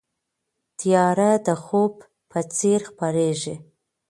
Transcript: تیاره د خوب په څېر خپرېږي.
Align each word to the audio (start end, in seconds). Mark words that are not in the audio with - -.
تیاره 0.79 1.31
د 1.47 1.47
خوب 1.63 1.93
په 2.31 2.39
څېر 2.57 2.79
خپرېږي. 2.89 3.55